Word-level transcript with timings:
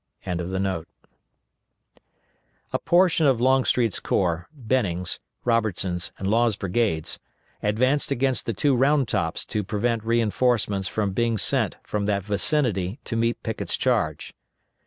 ]A 0.25 0.83
portion 2.83 3.27
of 3.27 3.39
Longstreet's 3.39 3.99
corps, 3.99 4.47
Benning's, 4.51 5.19
Robertson's, 5.45 6.11
and 6.17 6.27
Law's 6.27 6.55
brigades, 6.55 7.19
advanced 7.61 8.09
against 8.09 8.47
the 8.47 8.53
two 8.53 8.75
Round 8.75 9.07
Tops 9.07 9.45
to 9.45 9.63
prevent 9.63 10.03
reinforcements 10.03 10.87
from 10.87 11.11
being 11.13 11.37
sent 11.37 11.75
from 11.83 12.07
that 12.07 12.23
vicinity 12.23 12.99
to 13.03 13.15
meet 13.15 13.43
Pickett's 13.43 13.77
charge. 13.77 14.33